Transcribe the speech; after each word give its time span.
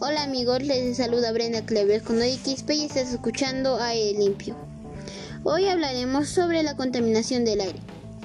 Hola 0.00 0.22
amigos, 0.22 0.62
les 0.62 0.96
saluda 0.96 1.30
Brenda 1.30 1.66
Clever 1.66 2.00
con 2.02 2.20
Quispe 2.42 2.74
y 2.74 2.84
estás 2.84 3.12
escuchando 3.12 3.76
Aire 3.76 4.18
Limpio. 4.18 4.56
Hoy 5.44 5.66
hablaremos 5.66 6.30
sobre 6.30 6.62
la 6.62 6.74
contaminación 6.74 7.44
del 7.44 7.60
aire. 7.60 7.78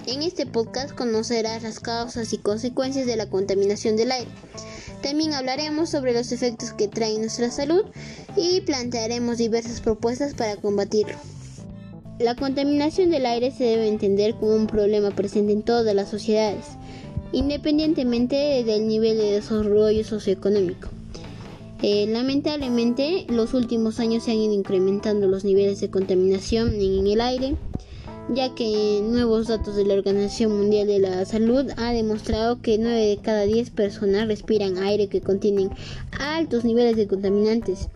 En 0.07 0.21
este 0.21 0.45
podcast 0.45 0.95
conocerás 0.95 1.61
las 1.63 1.81
causas 1.81 2.31
y 2.31 2.37
consecuencias 2.37 3.05
de 3.07 3.17
la 3.17 3.29
contaminación 3.29 3.97
del 3.97 4.13
aire. 4.13 4.31
También 5.01 5.33
hablaremos 5.33 5.89
sobre 5.89 6.14
los 6.14 6.32
efectos 6.32 6.71
que 6.71 6.88
trae 6.88 7.20
nuestra 7.20 7.52
salud 7.52 7.84
y 8.38 8.62
plantearemos 8.62 9.38
diversas 9.38 9.82
propuestas 9.82 10.36
para 10.36 10.55
combatirlo. 10.55 11.18
La 12.20 12.36
contaminación 12.36 13.10
del 13.10 13.25
aire 13.25 13.52
se 13.52 13.66
debe 13.66 13.89
entender 13.89 14.36
como 14.36 14.55
un 14.55 14.68
problema 14.68 15.12
presente 15.12 15.52
en 15.52 15.64
todas 15.64 15.94
las 15.94 16.07
sociedades, 16.07 16.68
independientemente 17.34 18.64
del 18.64 18.88
nivel 18.88 19.18
de 19.18 19.32
desarrollo 19.34 20.05
socioeconómico. 20.05 20.93
Eh, 21.86 22.07
lamentablemente, 22.07 23.25
los 23.28 23.54
últimos 23.54 24.00
años 24.00 24.23
se 24.23 24.32
han 24.32 24.37
ido 24.37 24.54
incrementando 24.54 25.28
los 25.28 25.43
niveles 25.43 25.82
de 25.82 25.89
contaminación 25.89 26.73
en 26.75 27.06
el 27.06 27.19
aire, 27.19 27.57
ya 28.33 28.56
que 28.56 29.01
nuevos 29.04 29.47
datos 29.50 29.75
de 29.75 29.83
la 29.83 29.96
Organización 29.96 30.57
Mundial 30.57 30.87
de 30.87 31.00
la 31.00 31.25
Salud 31.25 31.69
ha 31.75 31.92
demostrado 31.92 32.61
que 32.61 32.78
9 32.78 33.06
de 33.06 33.17
cada 33.17 33.42
10 33.42 33.72
personas 33.72 34.30
respiran 34.30 34.78
aire 34.78 35.08
que 35.08 35.19
contienen 35.19 35.72
altos 36.17 36.64
niveles 36.64 36.95
de 36.95 37.06
contaminantes. 37.06 37.89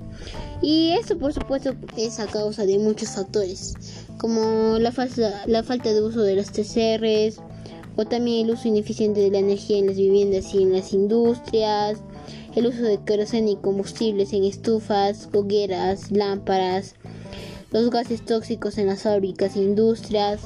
Y 0.62 0.92
esto 0.92 1.18
por 1.18 1.32
supuesto 1.32 1.74
es 1.96 2.20
a 2.20 2.28
causa 2.28 2.66
de 2.66 2.80
muchos 2.80 3.12
factores, 3.12 3.74
como 4.18 4.80
la, 4.80 4.92
falta, 4.92 5.44
la 5.46 5.64
falta 5.64 5.94
de 5.94 6.02
uso 6.02 6.24
de 6.24 6.36
las 6.36 6.52
TCRs, 6.52 7.40
o 7.98 8.06
también 8.06 8.46
el 8.46 8.54
uso 8.54 8.68
ineficiente 8.68 9.20
de 9.20 9.32
la 9.32 9.40
energía 9.40 9.80
en 9.80 9.88
las 9.88 9.98
viviendas 9.98 10.54
y 10.54 10.64
en 10.64 10.72
las 10.72 10.94
industrias, 10.94 11.98
el 12.56 12.68
uso 12.68 12.84
de 12.84 13.00
queroseno 13.04 13.50
y 13.50 13.56
combustibles 13.58 14.32
en 14.34 14.44
estufas, 14.44 15.28
hogueras, 15.34 16.12
lámparas, 16.12 16.96
los 17.72 17.90
gases 17.90 18.24
tóxicos 18.24 18.78
en 18.78 18.88
las 18.88 19.02
fábricas 19.02 19.56
e 19.56 19.60
industrias, 19.60 20.42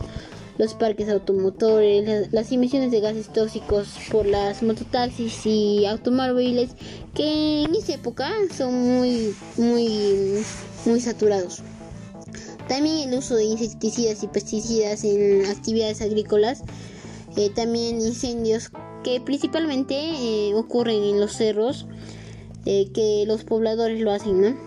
los 0.58 0.74
parques 0.74 1.10
automotores, 1.10 2.32
las, 2.32 2.52
emisiones 2.52 2.92
de 2.92 3.00
gases 3.00 3.32
tóxicos 3.32 3.90
por 4.12 4.26
las 4.26 4.64
mototaxis 4.64 5.46
y 5.46 5.86
automóviles 5.86 6.72
que 7.14 7.64
en 7.64 7.76
esa 7.76 7.94
época 7.94 8.32
son 8.56 8.74
muy 8.74 9.36
muy 9.58 10.44
muy 10.86 11.02
saturados. 11.02 11.62
También 12.68 13.10
el 13.10 13.18
uso 13.18 13.36
de 13.36 13.44
insecticidas 13.44 14.24
y 14.24 14.28
pesticidas 14.28 15.04
en 15.04 15.46
actividades 15.46 16.02
agrícolas, 16.02 16.64
también 17.56 18.02
incendios 18.02 18.72
que 19.04 19.20
principalmente 19.22 19.96
eh, 19.96 20.54
ocurren 20.54 21.04
en 21.04 21.20
los 21.20 21.34
cerros, 21.34 21.88
eh, 22.66 22.92
que 22.94 23.24
los 23.26 23.44
pobladores 23.44 24.02
lo 24.02 24.12
hacen. 24.12 24.58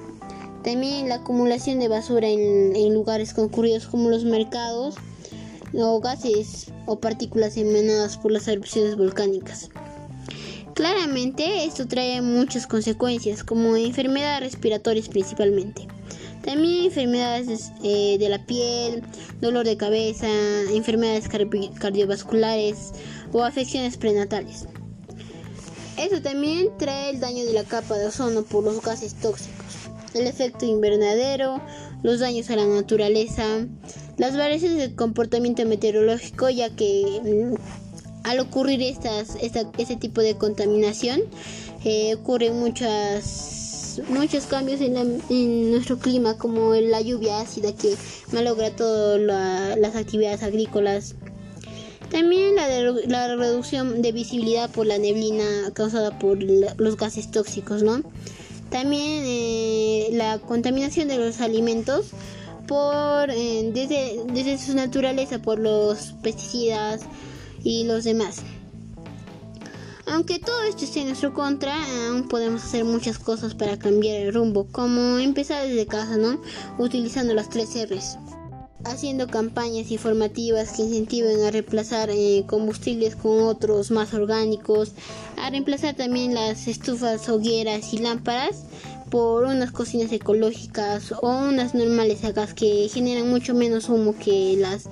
También 0.62 1.09
la 1.09 1.17
acumulación 1.17 1.79
de 1.79 1.89
basura 1.89 2.29
en, 2.29 2.75
en, 2.75 2.95
lugares 2.95 3.35
concurridos 3.35 3.87
como 3.87 4.09
los 4.09 4.25
mercados, 4.25 4.97
o 5.77 6.01
gases 6.01 6.70
o 6.87 7.01
partículas 7.01 7.57
emanadas 7.57 8.17
por 8.17 8.31
las 8.31 8.47
erupciones 8.48 8.97
volcánicas. 8.97 9.70
Claramente 10.75 11.65
esto 11.65 11.87
trae 11.87 12.20
muchas 12.20 12.67
consecuencias, 12.67 13.45
como 13.45 13.77
enfermedades 13.77 14.53
respiratorias 14.53 15.09
principalmente. 15.09 15.87
También 16.45 16.84
enfermedades 16.84 17.73
eh, 17.83 18.17
de 18.19 18.28
la 18.28 18.45
piel, 18.45 19.03
dolor 19.41 19.64
de 19.64 19.77
cabeza, 19.77 20.28
enfermedades 20.70 21.28
cardiovasculares 21.28 22.92
o 23.33 23.42
afecciones 23.42 23.97
prenatales. 23.97 24.67
Esto 25.97 26.20
también 26.20 26.69
trae 26.77 27.11
el 27.11 27.20
daño 27.20 27.45
de 27.45 27.53
la 27.53 27.64
capa 27.64 27.97
de 27.97 28.06
ozono 28.06 28.42
por 28.42 28.64
los 28.64 28.83
gases 28.83 29.14
tóxicos, 29.14 29.89
el 30.12 30.27
efecto 30.27 30.67
invernadero, 30.67 31.62
los 32.03 32.20
daños 32.20 32.51
a 32.51 32.56
la 32.56 32.67
naturaleza, 32.67 33.45
las 34.19 34.36
variaciones 34.36 34.79
del 34.79 34.95
comportamiento 34.95 35.64
meteorológico, 35.64 36.51
ya 36.51 36.68
que 36.68 37.20
mm, 37.23 37.55
al 38.24 38.41
ocurrir 38.41 38.83
estas, 38.83 39.36
este 39.41 39.97
tipo 39.97 40.20
de 40.20 40.36
contaminación 40.36 41.23
eh, 41.85 42.14
ocurren 42.14 42.58
muchas 42.58 43.64
muchos 44.08 44.46
cambios 44.46 44.80
en, 44.80 45.70
nuestro 45.70 45.98
clima, 45.98 46.36
como 46.36 46.74
la 46.74 47.00
lluvia 47.00 47.40
ácida 47.40 47.74
que 47.74 47.94
malogra 48.32 48.74
todas 48.74 49.20
las 49.20 49.96
actividades 49.96 50.42
agrícolas. 50.42 51.14
También 52.10 52.55
la, 52.55 52.68
la, 53.06 53.34
reducción 53.34 54.02
de 54.02 54.12
visibilidad 54.12 54.70
por 54.70 54.86
la 54.86 54.98
neblina 54.98 55.44
causada 55.72 56.18
por 56.18 56.38
los 56.42 56.96
gases 56.96 57.30
tóxicos, 57.30 57.82
¿no? 57.82 58.02
También 58.70 59.22
eh, 59.24 60.08
la 60.12 60.38
contaminación 60.38 61.08
de 61.08 61.18
los 61.18 61.40
alimentos 61.40 62.06
por 62.66 63.30
eh, 63.30 63.70
desde, 63.72 64.20
desde 64.32 64.58
su 64.58 64.74
naturaleza 64.74 65.40
por 65.40 65.58
los 65.58 66.14
pesticidas 66.22 67.02
y 67.62 67.84
los 67.84 68.05
demás. 68.05 68.42
Aunque 70.07 70.39
todo 70.39 70.63
esto 70.65 70.85
esté 70.85 71.01
en 71.01 71.09
nuestro 71.09 71.33
contra, 71.33 71.75
aún 72.09 72.29
podemos 72.29 72.63
hacer 72.63 72.85
muchas 72.85 73.19
cosas 73.19 73.55
para 73.55 73.79
cambiar 73.79 74.20
el 74.20 74.35
rumbo, 74.35 74.67
como 74.70 75.19
empezar 75.19 75.67
desde 75.67 75.87
casa, 75.87 76.17
¿no? 76.17 76.41
Utilizando 76.79 77.33
las 77.33 77.48
tres 77.48 77.70
R's. 77.75 78.19
Haciendo 78.85 79.29
campañas 79.29 79.91
informativas 79.91 80.73
que 80.73 80.83
incentiven 80.83 81.42
a 81.42 81.51
reemplazar 81.51 82.11
eh, 82.11 82.45
combustibles 82.47 83.17
con 83.17 83.41
otros 83.45 83.91
más 83.91 84.13
orgánicos, 84.13 84.92
a 85.39 85.48
reemplazar 85.48 85.95
también 85.95 86.35
las 86.35 86.69
estufas, 86.69 87.27
hogueras 87.31 87.95
y 87.95 87.98
lámparas 87.98 88.65
por 89.11 89.45
unas 89.45 89.71
cocinas 89.71 90.13
ecológicas 90.13 91.13
o 91.13 91.29
unas 91.29 91.75
normales 91.75 92.25
acá 92.25 92.47
que 92.55 92.91
generan 92.92 93.31
mucho 93.31 93.55
menos 93.55 93.89
humo 93.89 94.15
que 94.19 94.57
las, 94.59 94.85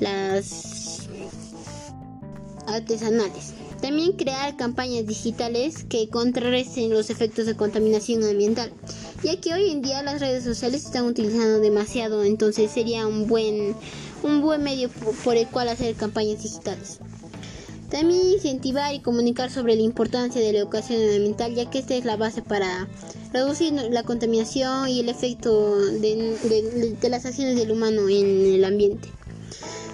las 0.00 1.08
artesanales. 2.68 3.54
También 3.80 4.12
crear 4.12 4.56
campañas 4.56 5.06
digitales 5.06 5.84
que 5.84 6.08
contrarresten 6.08 6.90
los 6.90 7.10
efectos 7.10 7.46
de 7.46 7.56
contaminación 7.56 8.24
ambiental, 8.24 8.72
ya 9.22 9.40
que 9.40 9.54
hoy 9.54 9.70
en 9.70 9.82
día 9.82 10.02
las 10.02 10.20
redes 10.20 10.44
sociales 10.44 10.82
se 10.82 10.88
están 10.88 11.04
utilizando 11.04 11.60
demasiado, 11.60 12.24
entonces 12.24 12.70
sería 12.70 13.06
un 13.06 13.28
buen, 13.28 13.74
un 14.22 14.42
buen 14.42 14.62
medio 14.62 14.90
por 15.24 15.36
el 15.36 15.46
cual 15.46 15.68
hacer 15.68 15.94
campañas 15.94 16.42
digitales. 16.42 16.98
También 17.88 18.32
incentivar 18.32 18.92
y 18.92 19.00
comunicar 19.00 19.50
sobre 19.50 19.76
la 19.76 19.82
importancia 19.82 20.42
de 20.42 20.52
la 20.52 20.58
educación 20.58 21.00
ambiental, 21.00 21.54
ya 21.54 21.70
que 21.70 21.78
esta 21.78 21.94
es 21.94 22.04
la 22.04 22.16
base 22.16 22.42
para 22.42 22.86
reducir 23.32 23.72
la 23.72 24.02
contaminación 24.02 24.88
y 24.88 25.00
el 25.00 25.08
efecto 25.08 25.76
de, 25.76 26.96
de 27.00 27.08
las 27.08 27.24
acciones 27.24 27.56
del 27.56 27.70
humano 27.70 28.08
en 28.08 28.54
el 28.54 28.64
ambiente. 28.64 29.08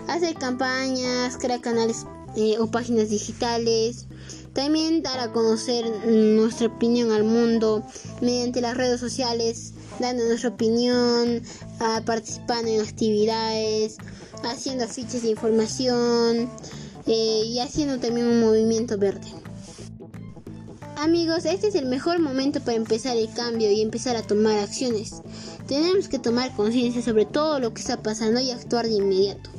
Hacer 0.08 0.34
campañas, 0.34 1.36
crear 1.38 1.60
canales 1.60 2.04
eh, 2.36 2.56
o 2.58 2.70
páginas 2.70 3.10
digitales. 3.10 4.06
También 4.52 5.02
dar 5.02 5.18
a 5.18 5.32
conocer 5.32 5.84
nuestra 6.06 6.68
opinión 6.68 7.10
al 7.10 7.24
mundo 7.24 7.82
mediante 8.20 8.60
las 8.60 8.76
redes 8.76 9.00
sociales, 9.00 9.72
dando 9.98 10.24
nuestra 10.26 10.50
opinión, 10.50 11.42
participando 12.04 12.70
en 12.70 12.80
actividades, 12.80 13.96
haciendo 14.44 14.84
afiches 14.84 15.22
de 15.22 15.30
información 15.30 16.48
eh, 17.06 17.42
y 17.46 17.58
haciendo 17.58 17.98
también 17.98 18.28
un 18.28 18.40
movimiento 18.40 18.96
verde. 18.96 19.26
Amigos, 20.96 21.44
este 21.44 21.68
es 21.68 21.74
el 21.74 21.86
mejor 21.86 22.20
momento 22.20 22.60
para 22.60 22.76
empezar 22.76 23.16
el 23.16 23.30
cambio 23.32 23.70
y 23.70 23.82
empezar 23.82 24.16
a 24.16 24.22
tomar 24.22 24.58
acciones. 24.58 25.22
Tenemos 25.66 26.08
que 26.08 26.18
tomar 26.18 26.54
conciencia 26.54 27.02
sobre 27.02 27.26
todo 27.26 27.58
lo 27.58 27.74
que 27.74 27.80
está 27.80 28.02
pasando 28.02 28.40
y 28.40 28.50
actuar 28.50 28.86
de 28.86 28.94
inmediato. 28.94 29.50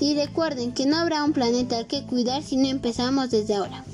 Y 0.00 0.14
recuerden 0.14 0.72
que 0.72 0.86
no 0.86 0.96
habrá 0.96 1.24
un 1.24 1.32
planeta 1.32 1.86
que 1.86 2.04
cuidar 2.04 2.42
si 2.42 2.56
no 2.56 2.66
empezamos 2.68 3.30
desde 3.30 3.54
ahora. 3.54 3.84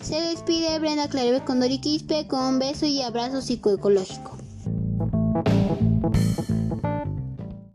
Se 0.00 0.20
despide 0.20 0.78
Brenda 0.78 1.08
Clarebe 1.08 1.44
con 1.44 1.60
Dori 1.60 1.78
Quispe 1.78 2.26
con 2.26 2.40
un 2.40 2.58
beso 2.58 2.86
y 2.86 3.02
abrazo 3.02 3.40
psicoecológico. 3.40 4.43